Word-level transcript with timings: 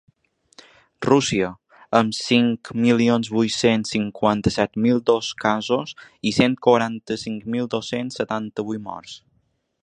Rússia, 1.05 1.49
amb 1.99 2.15
cinc 2.19 2.71
milions 2.85 3.29
vuit-cents 3.35 3.93
cinquanta-set 3.97 4.81
mil 4.87 5.03
dos 5.11 5.29
casos 5.45 5.95
i 6.31 6.33
cent 6.39 6.57
quaranta-cinc 6.69 7.47
mil 7.57 7.71
dos-cents 7.77 8.19
setanta-vuit 8.23 8.87
morts. 8.89 9.17